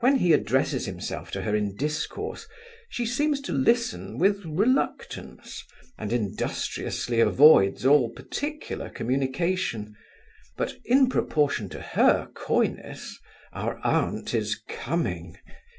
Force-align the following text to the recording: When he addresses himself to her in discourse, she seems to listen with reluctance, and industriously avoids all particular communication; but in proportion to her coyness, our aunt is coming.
When 0.00 0.16
he 0.16 0.32
addresses 0.32 0.86
himself 0.86 1.30
to 1.32 1.42
her 1.42 1.54
in 1.54 1.76
discourse, 1.76 2.48
she 2.88 3.04
seems 3.04 3.38
to 3.42 3.52
listen 3.52 4.16
with 4.16 4.42
reluctance, 4.46 5.62
and 5.98 6.10
industriously 6.10 7.20
avoids 7.20 7.84
all 7.84 8.08
particular 8.08 8.88
communication; 8.88 9.94
but 10.56 10.72
in 10.86 11.10
proportion 11.10 11.68
to 11.68 11.82
her 11.82 12.30
coyness, 12.32 13.18
our 13.52 13.78
aunt 13.84 14.32
is 14.32 14.58
coming. 14.70 15.36